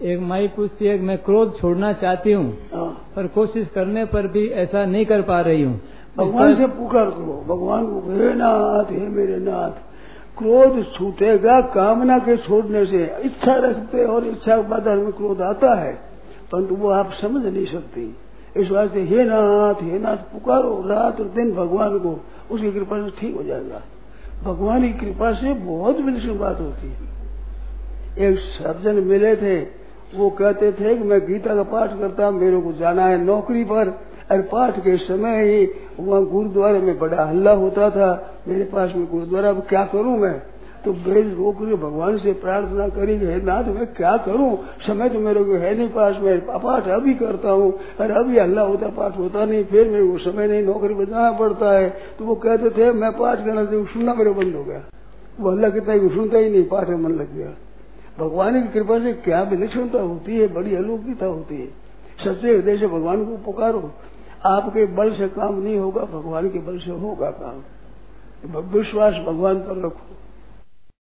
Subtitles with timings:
[0.00, 4.46] एक माई पूछती है मैं क्रोध छोड़ना चाहती हूँ हाँ। पर कोशिश करने पर भी
[4.56, 5.80] ऐसा नहीं कर पा रही हूँ।
[6.16, 9.72] भगवान से पुकार करो भगवान को हे नाथ हे मेरे नाथ
[10.38, 15.74] क्रोध छूटेगा कामना के छोड़ने से। इच्छा रखते और इच्छा के बाद में क्रोध आता
[15.80, 15.92] है
[16.52, 18.04] परंतु वो आप समझ नहीं सकती।
[18.56, 22.18] इस वास्ते हे नाथ हे नाथ पुकारो रात और दिन भगवान को
[22.50, 23.82] उसकी कृपा से ठीक हो जाएगा।
[24.44, 29.58] भगवान की कृपा से बहुत विलक्षण बात होती है। एक सर्जन मिले थे
[30.14, 33.88] वो कहते थे कि मैं गीता का पाठ करता मेरे को जाना है नौकरी पर।
[34.32, 35.68] और पाठ के समय ही
[36.00, 40.42] वहाँ गुरुद्वारे में बड़ा हल्ला होता था, मेरे पास में गुरुद्वारा, अब क्या करूँ मैं?
[40.84, 44.56] तो बेल रोक के भगवान से प्रार्थना करी हे नाथ, मैं क्या करूँ?
[44.86, 48.62] समय तो मेरे को है नहीं पास में, पाठ अभी करता हूँ। और अभी हल्ला
[48.62, 51.88] होता, पाठ होता नहीं, फिर मेरे को समय नहीं, नौकरी पर जाना पड़ता है।
[52.18, 54.82] तो वो कहते थे, मैं पाठ करना सुनना मेरे बंद हो गया।
[55.40, 57.54] वो हल्ला कितना सुनता ही नहीं, पाठ में मन लग गया।
[58.18, 61.66] भगवान की कृपा से क्या विलक्षणता होती है, बड़ी अलौकिकता होती है।
[62.24, 63.92] सच्चे हृदय से भगवान को पुकारो।
[64.46, 67.62] आपके बल से काम नहीं होगा, भगवान के बल से होगा काम।
[68.60, 70.27] विश्वास भगवान पर रखो।